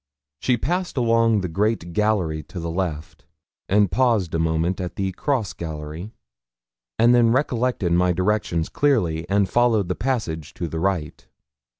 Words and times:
She 0.39 0.57
passed 0.57 0.97
along 0.97 1.41
the 1.41 1.47
great 1.47 1.93
gallery 1.93 2.41
to 2.49 2.59
the 2.59 2.71
left, 2.71 3.25
and 3.69 3.91
paused 3.91 4.33
a 4.33 4.39
moment 4.39 4.81
at 4.81 4.95
the 4.95 5.11
cross 5.11 5.53
gallery, 5.53 6.11
and 6.97 7.13
then 7.13 7.29
recollected 7.31 7.93
my 7.93 8.11
directions 8.11 8.67
clearly, 8.67 9.29
and 9.29 9.47
followed 9.47 9.89
the 9.89 9.93
passage 9.95 10.55
to 10.55 10.67
the 10.67 10.79
right. 10.79 11.27